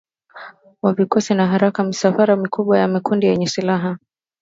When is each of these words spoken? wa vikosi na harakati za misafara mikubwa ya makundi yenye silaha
wa 0.81 0.93
vikosi 0.93 1.33
na 1.33 1.47
harakati 1.47 1.83
za 1.83 1.87
misafara 1.87 2.35
mikubwa 2.35 2.79
ya 2.79 2.87
makundi 2.87 3.27
yenye 3.27 3.47
silaha 3.47 3.97